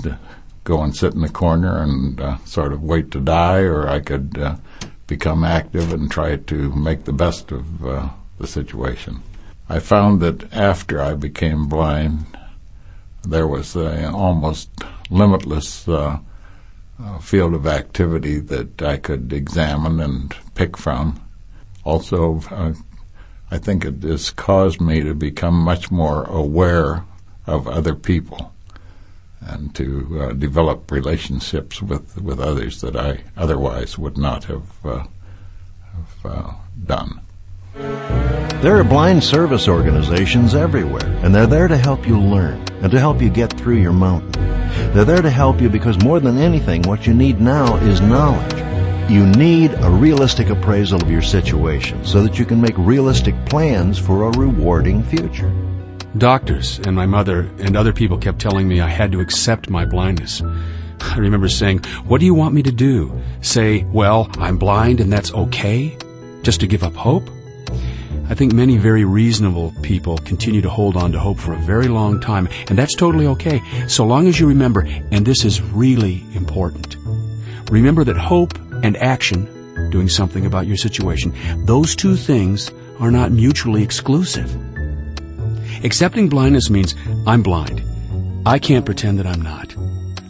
go 0.64 0.82
and 0.82 0.94
sit 0.94 1.14
in 1.14 1.20
the 1.20 1.28
corner 1.28 1.82
and 1.82 2.20
sort 2.46 2.72
of 2.72 2.82
wait 2.82 3.10
to 3.12 3.20
die, 3.20 3.60
or 3.60 3.88
I 3.88 4.00
could 4.00 4.37
become 5.10 5.42
active 5.42 5.92
and 5.92 6.08
try 6.08 6.37
to 6.37 6.72
make 6.72 7.04
the 7.04 7.12
best 7.12 7.50
of 7.50 7.84
uh, 7.84 8.08
the 8.38 8.46
situation. 8.46 9.20
I 9.68 9.80
found 9.80 10.20
that 10.20 10.52
after 10.52 11.02
I 11.02 11.14
became 11.14 11.68
blind, 11.68 12.25
there 13.22 13.49
was 13.49 13.75
an 13.75 14.14
almost 14.14 14.70
limitless 15.10 15.88
uh, 15.88 16.18
uh, 17.02 17.18
field 17.18 17.54
of 17.54 17.66
activity 17.66 18.38
that 18.38 18.82
I 18.82 18.99
could 18.99 19.32
examine 19.32 19.99
and 20.00 20.34
pick 20.54 20.76
from. 20.76 21.20
Also, 21.84 22.40
uh, 22.50 22.75
I 23.50 23.59
think 23.59 23.85
it 23.85 24.02
has 24.02 24.30
caused 24.30 24.80
me 24.80 25.02
to 25.02 25.14
become 25.14 25.54
much 25.54 25.90
more 25.90 26.25
aware 26.25 27.04
of 27.47 27.66
other 27.66 27.95
people 27.95 28.52
and 29.40 29.75
to 29.75 30.21
uh, 30.21 30.33
develop 30.35 30.90
relationships 30.90 31.83
with, 31.83 32.21
with 32.21 32.38
others 32.38 32.80
that 32.83 32.95
I 32.95 33.25
otherwise 33.37 33.99
would 33.99 34.16
not 34.16 34.45
have, 34.45 34.87
uh, 34.87 35.07
have 35.85 36.33
uh, 36.33 36.52
done. 36.87 37.21
There 38.61 38.76
are 38.76 38.85
blind 38.85 39.25
service 39.25 39.69
organizations 39.69 40.54
everywhere, 40.54 41.07
and 41.25 41.35
they're 41.35 41.47
there 41.47 41.69
to 41.69 41.78
help 41.78 42.07
you 42.07 42.21
learn 42.21 42.62
and 42.83 42.92
to 42.92 43.00
help 43.00 43.23
you 43.23 43.30
get 43.30 43.52
through 43.54 43.76
your 43.76 43.92
mountain. 43.92 44.33
They're 44.92 45.07
there 45.07 45.23
to 45.23 45.30
help 45.30 45.61
you 45.61 45.71
because 45.71 45.99
more 46.04 46.21
than 46.21 46.37
anything, 46.37 46.83
what 46.83 47.07
you 47.07 47.14
need 47.14 47.40
now 47.40 47.76
is 47.76 48.00
knowledge. 48.00 48.60
You 49.11 49.26
need 49.26 49.73
a 49.75 49.90
realistic 49.90 50.50
appraisal 50.50 51.02
of 51.02 51.11
your 51.11 51.21
situation 51.21 52.05
so 52.05 52.23
that 52.23 52.38
you 52.38 52.45
can 52.45 52.61
make 52.61 52.79
realistic 52.79 53.35
plans 53.47 53.99
for 53.99 54.23
a 54.23 54.38
rewarding 54.38 55.02
future. 55.02 55.52
Doctors 56.17 56.79
and 56.87 56.95
my 56.95 57.07
mother 57.07 57.50
and 57.59 57.76
other 57.76 57.93
people 57.93 58.19
kept 58.19 58.38
telling 58.38 58.69
me 58.69 58.81
I 58.81 58.87
had 58.87 59.11
to 59.11 59.19
accept 59.19 59.69
my 59.69 59.85
blindness. 59.85 60.40
I 61.00 61.17
remember 61.17 61.49
saying, 61.49 61.81
What 62.05 62.21
do 62.21 62.25
you 62.25 62.35
want 62.35 62.55
me 62.55 62.62
to 62.62 62.71
do? 62.71 63.21
Say, 63.40 63.83
Well, 63.83 64.31
I'm 64.38 64.59
blind 64.59 65.00
and 65.00 65.12
that's 65.12 65.35
okay? 65.35 65.99
Just 66.43 66.61
to 66.61 66.69
give 66.69 66.85
up 66.85 66.95
hope? 66.95 67.29
I 68.29 68.35
think 68.37 68.52
many 68.52 68.76
very 68.76 69.05
reasonable 69.05 69.75
people 69.83 70.19
continue 70.19 70.61
to 70.61 70.71
hold 70.71 70.97
on 70.97 71.11
to 71.11 71.19
hope 71.19 71.40
for 71.40 71.52
a 71.52 71.59
very 71.59 71.88
long 71.88 72.21
time, 72.21 72.49
and 72.69 72.79
that's 72.79 72.95
totally 72.95 73.26
okay, 73.26 73.61
so 73.88 74.07
long 74.07 74.29
as 74.29 74.38
you 74.38 74.47
remember, 74.47 74.83
and 75.11 75.26
this 75.26 75.45
is 75.45 75.61
really 75.61 76.23
important. 76.33 76.97
Remember 77.73 78.05
that 78.05 78.17
hope 78.17 78.57
and 78.82 78.96
action, 78.96 79.90
doing 79.90 80.08
something 80.08 80.46
about 80.46 80.66
your 80.66 80.76
situation, 80.76 81.34
those 81.64 81.96
two 81.96 82.16
things 82.16 82.70
are 82.99 83.10
not 83.10 83.32
mutually 83.32 83.82
exclusive. 83.82 84.54
Accepting 85.84 86.28
blindness 86.28 86.70
means 86.70 86.94
I'm 87.26 87.42
blind. 87.42 87.82
I 88.46 88.58
can't 88.58 88.84
pretend 88.84 89.18
that 89.18 89.26
I'm 89.26 89.42
not. 89.42 89.75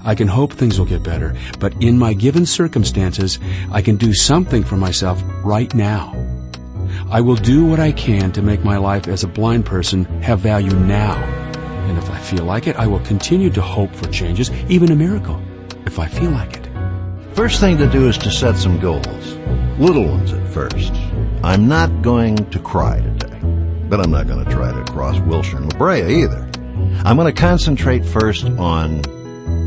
I 0.05 0.15
can 0.15 0.29
hope 0.29 0.53
things 0.53 0.79
will 0.79 0.87
get 0.87 1.03
better, 1.03 1.37
but 1.59 1.75
in 1.83 1.99
my 1.99 2.15
given 2.15 2.47
circumstances, 2.47 3.39
I 3.71 3.83
can 3.83 3.97
do 3.97 4.15
something 4.15 4.65
for 4.65 4.77
myself 4.77 5.23
right 5.45 5.73
now. 5.75 6.15
I 7.11 7.21
will 7.21 7.37
do 7.37 7.67
what 7.67 7.81
I 7.81 7.93
can 7.93 8.33
to 8.33 8.43
make 8.43 8.65
my 8.65 8.77
life 8.77 9.09
as 9.09 9.25
a 9.25 9.29
blind 9.29 9.67
person 9.67 10.05
have 10.23 10.41
value 10.41 10.73
now. 10.73 11.17
And 11.89 11.99
if 11.99 12.09
I 12.09 12.19
feel 12.19 12.45
like 12.45 12.67
it, 12.67 12.77
I 12.77 12.87
will 12.87 13.01
continue 13.01 13.51
to 13.51 13.61
hope 13.61 13.95
for 13.95 14.09
changes, 14.11 14.51
even 14.69 14.93
a 14.93 14.97
miracle, 14.97 15.41
if 15.87 15.99
I 15.99 16.07
feel 16.07 16.31
like 16.31 16.57
it. 16.57 16.60
First 17.41 17.59
thing 17.59 17.79
to 17.79 17.87
do 17.87 18.07
is 18.07 18.19
to 18.19 18.31
set 18.31 18.59
some 18.59 18.79
goals. 18.79 19.35
Little 19.79 20.07
ones 20.07 20.31
at 20.31 20.47
first. 20.49 20.93
I'm 21.43 21.69
not 21.69 22.03
going 22.03 22.37
to 22.51 22.59
cry 22.59 23.01
today, 23.01 23.39
but 23.89 23.99
I'm 23.99 24.11
not 24.11 24.27
going 24.27 24.45
to 24.45 24.51
try 24.51 24.71
to 24.71 24.93
cross 24.93 25.19
Wilshire 25.21 25.57
and 25.57 25.73
La 25.73 25.79
Brea 25.79 26.23
either. 26.23 26.47
I'm 27.03 27.17
going 27.17 27.35
to 27.35 27.41
concentrate 27.41 28.05
first 28.05 28.45
on 28.45 29.01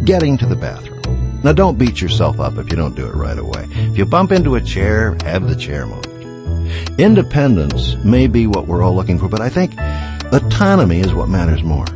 getting 0.05 0.37
to 0.37 0.45
the 0.45 0.55
bathroom. 0.55 1.41
Now 1.43 1.51
don't 1.51 1.79
beat 1.79 1.99
yourself 1.99 2.39
up 2.39 2.59
if 2.59 2.69
you 2.69 2.77
don't 2.77 2.95
do 2.95 3.07
it 3.07 3.15
right 3.15 3.39
away. 3.39 3.65
If 3.71 3.97
you 3.97 4.05
bump 4.05 4.31
into 4.31 4.53
a 4.53 4.61
chair, 4.61 5.17
have 5.23 5.49
the 5.49 5.55
chair 5.55 5.87
moved. 5.87 6.99
Independence 6.99 7.95
may 8.05 8.27
be 8.27 8.45
what 8.45 8.67
we're 8.67 8.83
all 8.83 8.95
looking 8.95 9.17
for, 9.17 9.29
but 9.29 9.41
I 9.41 9.49
think 9.49 9.73
autonomy 10.31 10.99
is 10.99 11.11
what 11.11 11.27
matters 11.27 11.63
more. 11.63 11.87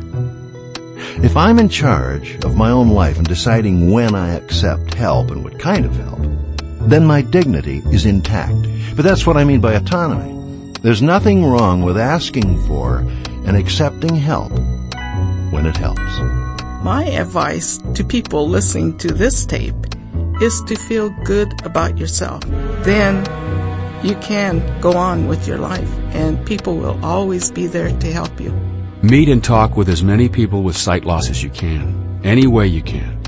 If 1.20 1.36
I'm 1.36 1.58
in 1.58 1.68
charge 1.68 2.36
of 2.44 2.54
my 2.54 2.70
own 2.70 2.90
life 2.90 3.18
and 3.18 3.26
deciding 3.26 3.90
when 3.90 4.14
I 4.14 4.34
accept 4.34 4.94
help 4.94 5.32
and 5.32 5.42
what 5.42 5.58
kind 5.58 5.84
of 5.84 5.96
help, 5.96 6.20
then 6.88 7.04
my 7.04 7.22
dignity 7.22 7.82
is 7.90 8.06
intact. 8.06 8.54
But 8.94 9.04
that's 9.04 9.26
what 9.26 9.36
I 9.36 9.42
mean 9.42 9.60
by 9.60 9.72
autonomy. 9.72 10.72
There's 10.80 11.02
nothing 11.02 11.44
wrong 11.44 11.82
with 11.82 11.98
asking 11.98 12.64
for 12.68 12.98
and 13.44 13.56
accepting 13.56 14.14
help 14.14 14.52
when 15.50 15.66
it 15.66 15.76
helps. 15.76 16.00
My 16.84 17.04
advice 17.06 17.78
to 17.94 18.04
people 18.04 18.48
listening 18.48 18.96
to 18.98 19.12
this 19.12 19.44
tape 19.44 19.74
is 20.40 20.62
to 20.68 20.76
feel 20.76 21.10
good 21.24 21.52
about 21.66 21.98
yourself. 21.98 22.44
Then 22.84 23.24
you 24.04 24.14
can 24.16 24.62
go 24.80 24.96
on 24.96 25.26
with 25.26 25.48
your 25.48 25.58
life 25.58 25.92
and 26.14 26.46
people 26.46 26.76
will 26.76 27.04
always 27.04 27.50
be 27.50 27.66
there 27.66 27.90
to 27.90 28.12
help 28.12 28.40
you. 28.40 28.67
Meet 29.02 29.28
and 29.28 29.44
talk 29.44 29.76
with 29.76 29.88
as 29.88 30.02
many 30.02 30.28
people 30.28 30.64
with 30.64 30.76
sight 30.76 31.04
loss 31.04 31.30
as 31.30 31.40
you 31.40 31.50
can, 31.50 32.20
any 32.24 32.48
way 32.48 32.66
you 32.66 32.82
can. 32.82 33.22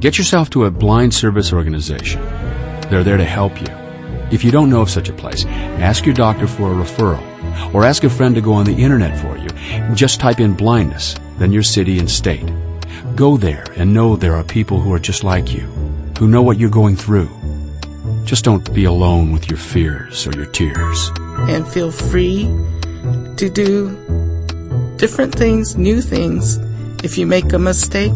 Get 0.00 0.18
yourself 0.18 0.50
to 0.50 0.64
a 0.64 0.70
blind 0.70 1.14
service 1.14 1.52
organization. 1.52 2.20
They're 2.90 3.04
there 3.04 3.18
to 3.18 3.24
help 3.24 3.60
you. 3.60 3.68
If 4.32 4.42
you 4.42 4.50
don't 4.50 4.68
know 4.68 4.80
of 4.80 4.90
such 4.90 5.08
a 5.08 5.12
place, 5.12 5.44
ask 5.78 6.04
your 6.04 6.16
doctor 6.16 6.48
for 6.48 6.72
a 6.72 6.74
referral 6.74 7.22
or 7.72 7.84
ask 7.84 8.02
a 8.02 8.10
friend 8.10 8.34
to 8.34 8.40
go 8.40 8.52
on 8.52 8.64
the 8.64 8.74
internet 8.74 9.16
for 9.16 9.38
you. 9.38 9.48
Just 9.94 10.18
type 10.18 10.40
in 10.40 10.54
blindness, 10.54 11.14
then 11.38 11.52
your 11.52 11.62
city 11.62 12.00
and 12.00 12.10
state. 12.10 12.50
Go 13.14 13.36
there 13.36 13.64
and 13.76 13.94
know 13.94 14.16
there 14.16 14.34
are 14.34 14.42
people 14.42 14.80
who 14.80 14.92
are 14.92 14.98
just 14.98 15.22
like 15.22 15.54
you, 15.54 15.68
who 16.18 16.26
know 16.26 16.42
what 16.42 16.58
you're 16.58 16.68
going 16.68 16.96
through. 16.96 17.30
Just 18.24 18.44
don't 18.44 18.74
be 18.74 18.86
alone 18.86 19.30
with 19.30 19.48
your 19.48 19.58
fears 19.58 20.26
or 20.26 20.32
your 20.32 20.46
tears. 20.46 21.12
And 21.48 21.66
feel 21.68 21.92
free 21.92 22.42
to 23.36 23.48
do 23.48 24.21
different 25.02 25.34
things, 25.34 25.76
new 25.76 26.00
things. 26.00 26.58
If 27.02 27.18
you 27.18 27.26
make 27.26 27.52
a 27.52 27.58
mistake, 27.58 28.12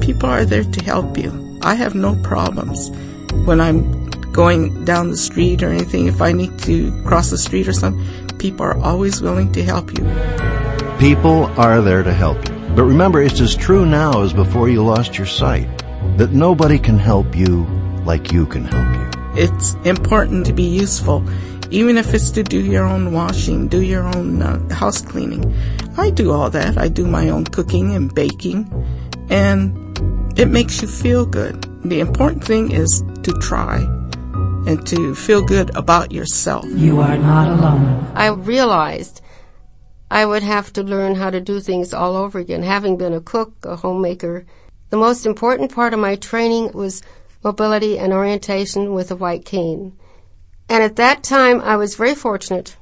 people 0.00 0.30
are 0.30 0.46
there 0.46 0.64
to 0.64 0.82
help 0.82 1.18
you. 1.18 1.30
I 1.60 1.74
have 1.74 1.94
no 1.94 2.14
problems 2.22 2.88
when 3.44 3.60
I'm 3.60 4.08
going 4.32 4.86
down 4.86 5.10
the 5.10 5.18
street 5.18 5.62
or 5.62 5.68
anything. 5.68 6.06
If 6.06 6.22
I 6.22 6.32
need 6.32 6.58
to 6.60 6.90
cross 7.04 7.28
the 7.28 7.36
street 7.36 7.68
or 7.68 7.74
something, 7.74 8.38
people 8.38 8.64
are 8.64 8.78
always 8.78 9.20
willing 9.20 9.52
to 9.52 9.62
help 9.62 9.90
you. 9.90 10.04
People 10.98 11.52
are 11.60 11.82
there 11.82 12.02
to 12.02 12.14
help 12.14 12.38
you. 12.48 12.54
But 12.74 12.84
remember, 12.84 13.20
it's 13.20 13.42
as 13.42 13.54
true 13.54 13.84
now 13.84 14.22
as 14.22 14.32
before 14.32 14.70
you 14.70 14.82
lost 14.82 15.18
your 15.18 15.26
sight 15.26 15.68
that 16.16 16.32
nobody 16.32 16.78
can 16.78 16.98
help 16.98 17.36
you 17.36 17.66
like 18.06 18.32
you 18.32 18.46
can 18.46 18.64
help 18.64 18.88
you. 18.96 19.42
It's 19.42 19.74
important 19.84 20.46
to 20.46 20.54
be 20.54 20.62
useful, 20.62 21.22
even 21.70 21.98
if 21.98 22.14
it's 22.14 22.30
to 22.30 22.42
do 22.42 22.58
your 22.58 22.84
own 22.84 23.12
washing, 23.12 23.68
do 23.68 23.82
your 23.82 24.04
own 24.16 24.40
uh, 24.40 24.74
house 24.74 25.02
cleaning. 25.02 25.54
I 25.96 26.10
do 26.10 26.32
all 26.32 26.50
that. 26.50 26.78
I 26.78 26.88
do 26.88 27.06
my 27.06 27.28
own 27.28 27.44
cooking 27.44 27.94
and 27.94 28.14
baking, 28.14 28.66
and 29.28 29.76
it 30.38 30.48
makes 30.48 30.80
you 30.80 30.88
feel 30.88 31.26
good. 31.26 31.62
The 31.84 32.00
important 32.00 32.44
thing 32.44 32.70
is 32.72 33.02
to 33.22 33.32
try 33.40 33.78
and 34.66 34.86
to 34.86 35.14
feel 35.14 35.42
good 35.42 35.74
about 35.76 36.12
yourself. 36.12 36.64
You 36.66 37.00
are 37.00 37.18
not 37.18 37.48
alone. 37.48 38.12
I 38.14 38.28
realized 38.28 39.20
I 40.10 40.24
would 40.24 40.42
have 40.42 40.72
to 40.74 40.82
learn 40.82 41.14
how 41.14 41.30
to 41.30 41.40
do 41.40 41.60
things 41.60 41.92
all 41.92 42.16
over 42.16 42.38
again, 42.38 42.62
having 42.62 42.96
been 42.96 43.12
a 43.12 43.20
cook, 43.20 43.54
a 43.64 43.76
homemaker. 43.76 44.46
The 44.90 44.96
most 44.96 45.26
important 45.26 45.74
part 45.74 45.94
of 45.94 46.00
my 46.00 46.16
training 46.16 46.72
was 46.72 47.02
mobility 47.42 47.98
and 47.98 48.12
orientation 48.12 48.94
with 48.94 49.10
a 49.10 49.16
white 49.16 49.44
cane. 49.44 49.98
And 50.68 50.82
at 50.82 50.96
that 50.96 51.22
time, 51.22 51.60
I 51.60 51.76
was 51.76 51.96
very 51.96 52.14
fortunate 52.14 52.76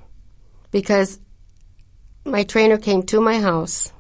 because 0.71 1.19
my 2.25 2.43
trainer 2.45 2.79
came 2.79 3.03
to 3.05 3.21
my 3.21 3.41
house. 3.41 3.93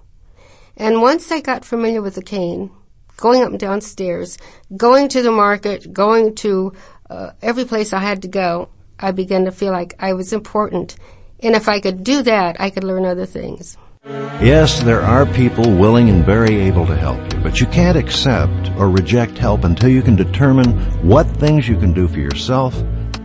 And 0.76 1.02
once 1.02 1.30
I 1.30 1.40
got 1.40 1.64
familiar 1.64 2.02
with 2.02 2.14
the 2.14 2.22
cane, 2.22 2.70
going 3.16 3.42
up 3.42 3.50
and 3.50 3.58
down 3.58 3.80
stairs, 3.80 4.38
going 4.76 5.08
to 5.10 5.22
the 5.22 5.30
market, 5.30 5.92
going 5.92 6.34
to 6.36 6.72
uh, 7.08 7.30
every 7.42 7.64
place 7.64 7.92
I 7.92 8.00
had 8.00 8.22
to 8.22 8.28
go, 8.28 8.68
I 8.98 9.12
began 9.12 9.44
to 9.44 9.52
feel 9.52 9.72
like 9.72 9.94
I 9.98 10.12
was 10.14 10.32
important. 10.32 10.96
And 11.40 11.54
if 11.54 11.68
I 11.68 11.80
could 11.80 12.04
do 12.04 12.22
that, 12.22 12.60
I 12.60 12.70
could 12.70 12.84
learn 12.84 13.04
other 13.04 13.26
things. 13.26 13.76
Yes, 14.04 14.82
there 14.82 15.02
are 15.02 15.26
people 15.26 15.76
willing 15.76 16.08
and 16.08 16.24
very 16.24 16.56
able 16.60 16.86
to 16.86 16.96
help 16.96 17.20
you, 17.32 17.40
but 17.40 17.60
you 17.60 17.66
can't 17.66 17.98
accept 17.98 18.70
or 18.78 18.88
reject 18.88 19.36
help 19.36 19.64
until 19.64 19.90
you 19.90 20.00
can 20.00 20.16
determine 20.16 20.78
what 21.06 21.26
things 21.26 21.68
you 21.68 21.76
can 21.76 21.92
do 21.92 22.08
for 22.08 22.18
yourself 22.18 22.74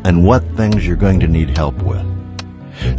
and 0.03 0.25
what 0.25 0.43
things 0.57 0.85
you're 0.85 0.97
going 0.97 1.21
to 1.21 1.27
need 1.27 1.55
help 1.55 1.81
with. 1.81 2.05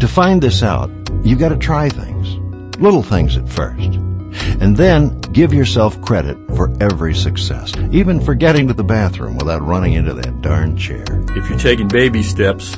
To 0.00 0.08
find 0.08 0.42
this 0.42 0.62
out, 0.62 0.90
you've 1.28 1.38
got 1.38 1.50
to 1.50 1.56
try 1.56 1.88
things. 1.88 2.36
Little 2.78 3.02
things 3.02 3.36
at 3.36 3.48
first. 3.48 3.94
And 4.60 4.76
then 4.76 5.18
give 5.32 5.52
yourself 5.52 6.00
credit 6.02 6.36
for 6.56 6.74
every 6.80 7.14
success, 7.14 7.72
even 7.90 8.20
for 8.20 8.34
getting 8.34 8.68
to 8.68 8.74
the 8.74 8.84
bathroom 8.84 9.36
without 9.36 9.62
running 9.62 9.94
into 9.94 10.12
that 10.14 10.42
darn 10.42 10.76
chair. 10.76 11.04
If 11.36 11.48
you're 11.48 11.58
taking 11.58 11.88
baby 11.88 12.22
steps, 12.22 12.76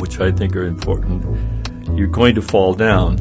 which 0.00 0.20
I 0.20 0.30
think 0.30 0.54
are 0.56 0.66
important, 0.66 1.98
you're 1.98 2.06
going 2.06 2.36
to 2.36 2.42
fall 2.42 2.74
down 2.74 3.16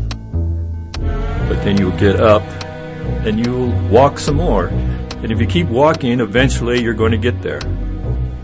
but 1.48 1.63
then 1.63 1.77
you'll 1.77 1.98
get 1.98 2.20
up 2.20 2.44
and 3.25 3.44
you'll 3.44 3.72
walk 3.89 4.20
some 4.20 4.36
more. 4.36 4.68
And 4.68 5.32
if 5.32 5.39
you 5.39 5.48
keep 5.48 5.68
walking, 5.68 6.20
eventually 6.20 6.82
you're 6.82 6.94
going 6.94 7.13
to 7.13 7.18
get 7.18 7.42
there. 7.42 7.62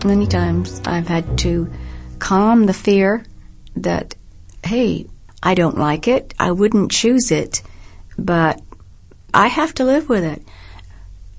Many 0.04 0.26
times 0.26 0.80
I've 0.86 1.06
had 1.06 1.36
to 1.38 1.70
calm 2.18 2.64
the 2.64 2.72
fear 2.72 3.24
that, 3.76 4.14
hey, 4.64 5.06
I 5.44 5.54
don't 5.54 5.76
like 5.76 6.08
it. 6.08 6.32
I 6.40 6.52
wouldn't 6.52 6.90
choose 6.90 7.30
it, 7.30 7.62
but 8.18 8.62
I 9.34 9.48
have 9.48 9.74
to 9.74 9.84
live 9.84 10.08
with 10.08 10.24
it. 10.24 10.42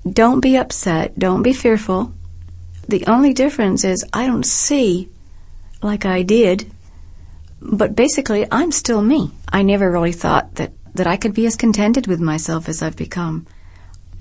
Don't 0.08 0.40
be 0.40 0.56
upset. 0.56 1.18
Don't 1.18 1.42
be 1.42 1.52
fearful. 1.52 2.12
The 2.88 3.04
only 3.08 3.32
difference 3.32 3.82
is 3.82 4.04
I 4.12 4.26
don't 4.26 4.46
see 4.46 5.08
like 5.82 6.06
I 6.06 6.22
did, 6.22 6.70
but 7.60 7.96
basically 7.96 8.46
I'm 8.52 8.70
still 8.70 9.02
me. 9.02 9.32
I 9.48 9.62
never 9.62 9.90
really 9.90 10.12
thought 10.12 10.54
that, 10.54 10.72
that 10.94 11.08
I 11.08 11.16
could 11.16 11.34
be 11.34 11.46
as 11.46 11.56
contented 11.56 12.06
with 12.06 12.20
myself 12.20 12.68
as 12.68 12.82
I've 12.82 12.96
become. 12.96 13.46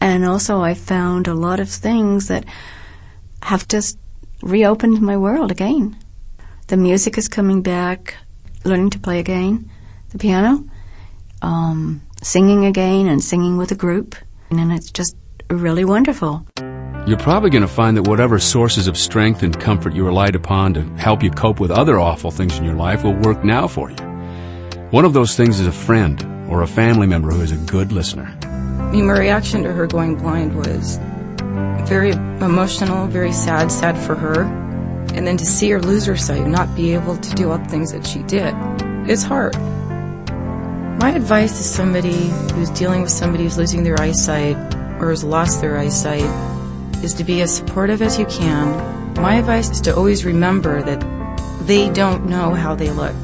And 0.02 0.26
also 0.26 0.62
I 0.62 0.74
found 0.74 1.28
a 1.28 1.36
lot 1.36 1.60
of 1.60 1.70
things 1.70 2.28
that 2.30 2.46
have 3.44 3.68
just 3.68 4.00
reopened 4.42 5.00
my 5.00 5.18
world 5.18 5.52
again. 5.52 5.96
The 6.68 6.78
music 6.78 7.20
is 7.20 7.28
coming 7.28 7.62
back, 7.62 8.16
learning 8.64 8.90
to 8.92 9.00
play 9.00 9.20
again, 9.20 9.70
the 10.16 10.22
piano, 10.22 10.66
um, 11.42 12.02
singing 12.22 12.66
again 12.66 13.08
and 13.08 13.22
singing 13.22 13.58
with 13.58 13.72
a 13.72 13.76
group. 13.76 14.16
And 14.50 14.72
it's 14.72 14.92
just 14.92 15.16
really 15.50 15.84
wonderful. 15.84 16.46
You're 17.06 17.20
probably 17.20 17.50
going 17.50 17.62
to 17.62 17.68
find 17.68 17.98
that 17.98 18.08
whatever 18.08 18.40
sources 18.40 18.88
of 18.88 18.98
strength 18.98 19.44
and 19.44 19.60
comfort 19.60 19.94
you 19.94 20.06
relied 20.06 20.36
upon 20.36 20.74
to 20.74 20.82
help 20.96 21.22
you 21.22 21.30
cope 21.30 21.60
with 21.60 21.70
other 21.70 22.00
awful 22.00 22.32
things 22.32 22.58
in 22.58 22.64
your 22.64 22.76
life 22.76 23.04
will 23.04 23.14
work 23.14 23.44
now 23.44 23.68
for 23.68 23.92
you. 23.92 23.98
One 24.90 25.06
of 25.06 25.14
those 25.14 25.36
things 25.36 25.60
is 25.60 25.68
a 25.68 25.72
friend 25.72 26.24
or 26.50 26.64
a 26.64 26.68
family 26.68 27.06
member 27.06 27.32
who 27.32 27.42
is 27.42 27.52
a 27.52 27.58
good 27.58 27.92
listener. 27.92 28.36
I 28.44 28.92
mean, 28.92 29.08
my 29.08 29.20
reaction 29.20 29.64
to 29.64 29.74
her 29.74 29.86
going 29.86 30.16
blind 30.16 30.56
was 30.56 30.98
very 31.88 32.12
emotional, 32.12 33.06
very 33.08 33.34
sad, 33.34 33.72
sad 33.72 33.98
for 33.98 34.16
her. 34.16 34.44
And 35.14 35.28
then 35.28 35.38
to 35.38 35.46
see 35.46 35.70
her 35.72 35.82
lose 35.82 36.06
her 36.06 36.18
sight, 36.18 36.48
not 36.48 36.74
be 36.76 36.94
able 36.94 37.18
to 37.18 37.36
do 37.36 37.52
all 37.52 37.58
the 37.58 37.66
things 37.66 37.92
that 37.92 38.08
she 38.08 38.20
did, 38.24 38.56
it's 39.08 39.24
hard. 39.24 39.56
My 41.06 41.12
advice 41.12 41.56
to 41.58 41.64
somebody 41.64 42.30
who's 42.56 42.72
dealing 42.72 43.04
with 43.04 43.12
somebody 43.12 43.44
who's 43.44 43.60
losing 43.60 43.84
their 43.84 44.02
eyesight 44.02 44.56
or 45.00 45.12
has 45.12 45.24
lost 45.24 45.62
their 45.62 45.78
eyesight 45.78 46.26
is 47.04 47.14
to 47.14 47.24
be 47.24 47.44
as 47.44 47.56
supportive 47.56 48.02
as 48.02 48.18
you 48.18 48.26
can. 48.26 49.14
My 49.22 49.36
advice 49.36 49.70
is 49.70 49.80
to 49.82 49.96
always 49.96 50.26
remember 50.26 50.82
that 50.82 51.00
they 51.68 51.92
don't 51.92 52.26
know 52.26 52.56
how 52.56 52.74
they 52.74 52.90
look. 52.90 53.16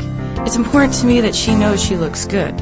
It's 0.46 0.58
important 0.58 0.94
to 1.00 1.08
me 1.08 1.22
that 1.22 1.34
she 1.34 1.56
knows 1.56 1.84
she 1.84 1.98
looks 1.98 2.28
good. 2.28 2.56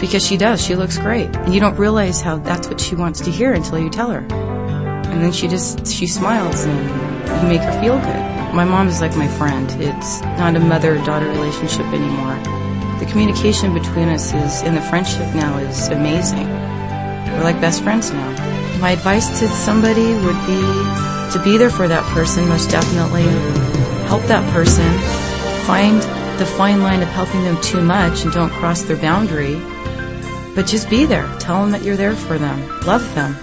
Because 0.00 0.26
she 0.26 0.36
does, 0.36 0.60
she 0.60 0.74
looks 0.74 0.98
great. 0.98 1.28
And 1.36 1.54
you 1.54 1.60
don't 1.60 1.76
realize 1.76 2.20
how 2.20 2.38
that's 2.38 2.66
what 2.66 2.80
she 2.80 2.96
wants 2.96 3.20
to 3.20 3.30
hear 3.30 3.52
until 3.52 3.78
you 3.78 3.88
tell 3.88 4.10
her. 4.10 4.26
And 4.32 5.22
then 5.22 5.30
she 5.30 5.46
just, 5.46 5.86
she 5.86 6.08
smiles 6.08 6.64
and 6.64 7.40
you 7.40 7.48
make 7.48 7.60
her 7.60 7.80
feel 7.80 8.00
good. 8.00 8.52
My 8.52 8.64
mom 8.64 8.88
is 8.88 9.00
like 9.00 9.16
my 9.16 9.28
friend. 9.28 9.70
It's 9.80 10.22
not 10.22 10.56
a 10.56 10.60
mother-daughter 10.60 11.28
relationship 11.28 11.86
anymore. 11.86 12.63
The 13.04 13.10
communication 13.10 13.74
between 13.74 14.08
us 14.08 14.32
is, 14.32 14.62
and 14.62 14.74
the 14.74 14.80
friendship 14.80 15.34
now 15.34 15.58
is 15.58 15.88
amazing. 15.88 16.48
We're 16.48 17.42
like 17.42 17.60
best 17.60 17.82
friends 17.82 18.10
now. 18.10 18.78
My 18.80 18.92
advice 18.92 19.40
to 19.40 19.48
somebody 19.48 20.14
would 20.14 20.46
be 20.46 20.62
to 21.34 21.40
be 21.44 21.58
there 21.58 21.68
for 21.68 21.86
that 21.86 22.02
person, 22.14 22.48
most 22.48 22.70
definitely. 22.70 23.24
Help 24.08 24.22
that 24.22 24.50
person. 24.54 24.90
Find 25.66 26.00
the 26.40 26.46
fine 26.46 26.82
line 26.82 27.02
of 27.02 27.08
helping 27.08 27.44
them 27.44 27.60
too 27.60 27.82
much 27.82 28.22
and 28.24 28.32
don't 28.32 28.50
cross 28.50 28.84
their 28.84 28.96
boundary. 28.96 29.60
But 30.54 30.66
just 30.66 30.88
be 30.88 31.04
there. 31.04 31.30
Tell 31.38 31.60
them 31.60 31.72
that 31.72 31.82
you're 31.82 31.98
there 31.98 32.16
for 32.16 32.38
them. 32.38 32.58
Love 32.86 33.04
them. 33.14 33.34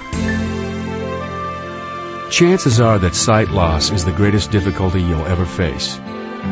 Chances 2.32 2.82
are 2.82 2.98
that 2.98 3.14
sight 3.14 3.50
loss 3.50 3.92
is 3.92 4.06
the 4.06 4.12
greatest 4.12 4.50
difficulty 4.50 5.04
you'll 5.04 5.28
ever 5.28 5.46
face. 5.46 6.00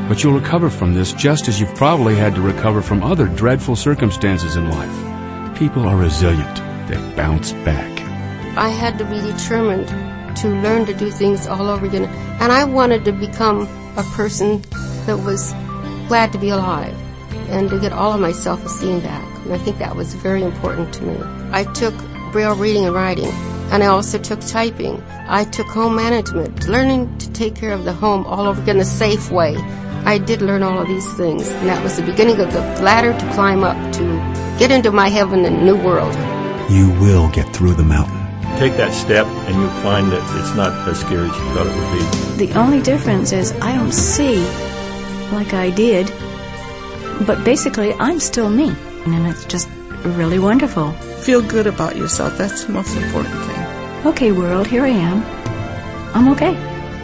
But 0.07 0.23
you'll 0.23 0.39
recover 0.39 0.69
from 0.69 0.93
this 0.93 1.13
just 1.13 1.47
as 1.47 1.59
you've 1.59 1.75
probably 1.75 2.15
had 2.15 2.35
to 2.35 2.41
recover 2.41 2.81
from 2.81 3.03
other 3.03 3.27
dreadful 3.27 3.75
circumstances 3.75 4.55
in 4.55 4.69
life. 4.69 5.57
People 5.57 5.87
are 5.87 5.97
resilient. 5.97 6.55
They 6.87 6.97
bounce 7.15 7.53
back. 7.65 7.99
I 8.57 8.69
had 8.69 8.97
to 8.97 9.05
be 9.05 9.21
determined 9.21 9.87
to 10.37 10.49
learn 10.49 10.85
to 10.85 10.93
do 10.93 11.11
things 11.11 11.47
all 11.47 11.69
over 11.69 11.85
again. 11.85 12.05
And 12.39 12.51
I 12.51 12.63
wanted 12.63 13.05
to 13.05 13.11
become 13.11 13.67
a 13.97 14.03
person 14.15 14.61
that 15.05 15.17
was 15.17 15.53
glad 16.07 16.31
to 16.33 16.37
be 16.37 16.49
alive 16.49 16.95
and 17.49 17.69
to 17.69 17.79
get 17.79 17.91
all 17.91 18.13
of 18.13 18.21
my 18.21 18.31
self-esteem 18.31 19.01
back. 19.01 19.25
And 19.45 19.53
I 19.53 19.57
think 19.57 19.79
that 19.79 19.95
was 19.95 20.13
very 20.13 20.43
important 20.43 20.93
to 20.95 21.03
me. 21.03 21.17
I 21.51 21.63
took 21.73 21.95
Braille 22.31 22.55
reading 22.55 22.85
and 22.85 22.93
writing, 22.93 23.31
and 23.71 23.83
I 23.83 23.87
also 23.87 24.17
took 24.17 24.39
typing. 24.41 25.01
I 25.27 25.43
took 25.43 25.67
home 25.67 25.95
management, 25.95 26.67
learning 26.67 27.17
to 27.19 27.31
take 27.31 27.55
care 27.55 27.71
of 27.71 27.85
the 27.85 27.93
home 27.93 28.25
all 28.25 28.47
over 28.47 28.61
again 28.61 28.77
the 28.77 28.85
safe 28.85 29.31
way. 29.31 29.55
I 30.05 30.17
did 30.17 30.41
learn 30.41 30.63
all 30.63 30.79
of 30.79 30.87
these 30.87 31.13
things, 31.13 31.49
and 31.49 31.69
that 31.69 31.83
was 31.83 31.97
the 31.97 32.03
beginning 32.03 32.39
of 32.39 32.51
the 32.53 32.61
ladder 32.81 33.13
to 33.13 33.33
climb 33.33 33.63
up 33.63 33.77
to 33.93 34.03
get 34.57 34.71
into 34.71 34.91
my 34.91 35.09
heaven 35.09 35.45
and 35.45 35.65
new 35.65 35.75
world. 35.75 36.13
You 36.71 36.89
will 36.99 37.29
get 37.29 37.53
through 37.55 37.73
the 37.73 37.83
mountain. 37.83 38.17
Take 38.57 38.75
that 38.77 38.93
step, 38.93 39.25
and 39.25 39.55
you'll 39.55 39.81
find 39.81 40.11
that 40.11 40.39
it's 40.39 40.55
not 40.55 40.87
as 40.87 40.99
scary 40.99 41.29
as 41.29 41.35
you 41.35 41.53
thought 41.53 41.67
it 41.67 41.75
would 41.75 42.37
be. 42.37 42.45
The 42.47 42.59
only 42.59 42.81
difference 42.81 43.31
is 43.31 43.51
I 43.61 43.75
don't 43.75 43.91
see 43.91 44.43
like 45.31 45.53
I 45.53 45.69
did, 45.69 46.07
but 47.27 47.43
basically 47.43 47.93
I'm 47.93 48.19
still 48.19 48.49
me, 48.49 48.75
and 49.05 49.27
it's 49.27 49.45
just 49.45 49.69
really 50.03 50.39
wonderful. 50.39 50.91
Feel 51.21 51.41
good 51.41 51.67
about 51.67 51.95
yourself. 51.95 52.37
That's 52.37 52.63
the 52.63 52.73
most 52.73 52.95
important 52.95 53.35
thing. 53.45 53.48
Okay, 54.05 54.31
world, 54.31 54.65
here 54.65 54.85
I 54.85 54.89
am. 54.89 55.21
I'm 56.15 56.29
okay. 56.29 56.55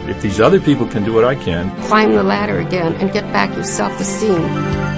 If 0.08 0.22
these 0.22 0.40
other 0.40 0.58
people 0.58 0.86
can 0.86 1.04
do 1.04 1.18
it, 1.20 1.24
I 1.24 1.34
can. 1.34 1.70
Climb 1.82 2.12
the 2.12 2.22
ladder 2.22 2.58
again 2.58 2.94
and 2.94 3.12
get 3.12 3.30
back 3.34 3.54
your 3.54 3.64
self-esteem. 3.64 4.40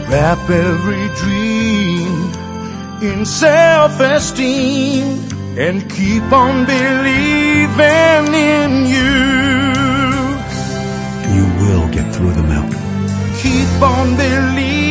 Wrap 0.08 0.38
every 0.48 1.08
dream 1.16 2.32
in 3.02 3.26
self-esteem 3.26 5.06
and 5.58 5.90
keep 5.90 6.22
on 6.32 6.66
believing 6.66 8.32
in 8.32 8.86
you. 8.86 9.12
You 11.34 11.46
will 11.58 11.88
get 11.92 12.14
through 12.14 12.32
the 12.32 12.44
mountain. 12.44 12.78
Keep 13.42 13.82
on 13.82 14.16
believing 14.16 14.87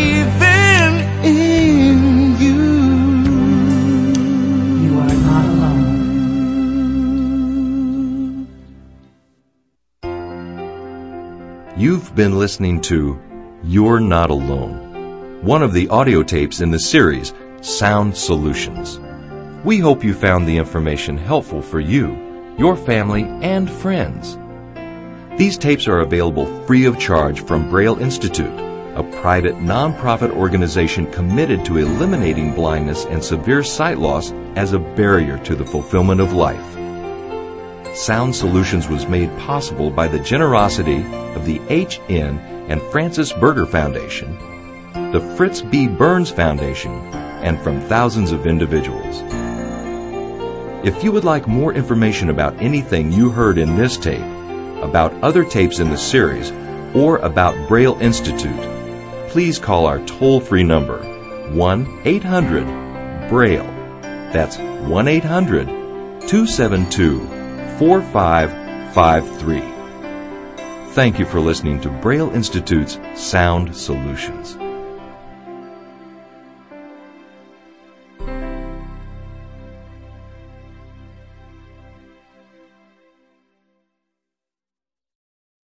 been 12.18 12.40
listening 12.40 12.82
to 12.82 13.22
You're 13.64 14.00
Not 14.00 14.32
Alone, 14.32 15.40
one 15.44 15.62
of 15.62 15.72
the 15.72 15.88
audio 15.90 16.24
tapes 16.24 16.62
in 16.62 16.72
the 16.72 16.80
series 16.80 17.32
Sound 17.62 18.18
Solutions. 18.18 19.00
We 19.64 19.78
hope 19.78 20.04
you 20.04 20.16
found 20.16 20.48
the 20.48 20.58
information 20.58 21.16
helpful 21.16 21.62
for 21.62 21.80
you, 21.80 22.56
your 22.58 22.76
family, 22.76 23.22
and 23.44 23.70
friends. 23.70 24.36
These 25.38 25.60
tapes 25.60 25.88
are 25.88 26.00
available 26.00 26.48
free 26.66 26.86
of 26.86 26.98
charge 26.98 27.42
from 27.42 27.70
Braille 27.70 28.00
Institute, 28.00 28.60
a 28.96 29.04
private 29.22 29.54
nonprofit 29.58 30.32
organization 30.32 31.06
committed 31.12 31.64
to 31.66 31.78
eliminating 31.78 32.56
blindness 32.56 33.06
and 33.06 33.24
severe 33.24 33.64
sight 33.64 34.00
loss 34.00 34.32
as 34.56 34.74
a 34.74 34.80
barrier 34.80 35.38
to 35.44 35.54
the 35.56 35.66
fulfillment 35.66 36.20
of 36.20 36.34
life. 36.34 36.77
Sound 37.98 38.36
Solutions 38.36 38.88
was 38.88 39.08
made 39.08 39.36
possible 39.40 39.90
by 39.90 40.08
the 40.08 40.20
generosity 40.20 41.04
of 41.34 41.48
the 41.48 41.60
H.N. 41.68 42.38
and 42.70 42.80
Frances 42.92 43.34
Berger 43.34 43.66
Foundation, 43.66 44.38
the 45.12 45.34
Fritz 45.36 45.64
B. 45.64 45.88
Burns 45.88 46.30
Foundation, 46.30 46.92
and 47.42 47.60
from 47.60 47.82
thousands 47.82 48.32
of 48.32 48.46
individuals. 48.46 49.24
If 50.86 51.04
you 51.04 51.12
would 51.12 51.24
like 51.24 51.48
more 51.48 51.74
information 51.74 52.30
about 52.30 52.62
anything 52.62 53.12
you 53.12 53.32
heard 53.32 53.58
in 53.58 53.76
this 53.76 53.98
tape, 53.98 54.22
about 54.84 55.12
other 55.24 55.44
tapes 55.44 55.80
in 55.80 55.90
the 55.90 55.98
series, 55.98 56.52
or 56.94 57.18
about 57.18 57.68
Braille 57.68 57.98
Institute, 58.00 58.62
please 59.30 59.58
call 59.58 59.88
our 59.88 60.06
toll 60.06 60.40
free 60.40 60.64
number 60.64 61.00
1 61.50 62.02
800 62.06 63.28
Braille. 63.28 63.66
That's 64.32 64.60
1 64.60 65.08
800 65.08 65.66
272 66.28 67.37
4553. 67.78 69.62
Thank 70.94 71.20
you 71.20 71.26
for 71.26 71.40
listening 71.40 71.80
to 71.82 71.90
Braille 71.90 72.32
Institute's 72.32 73.00
Sound 73.16 73.76
Solutions. 73.76 74.58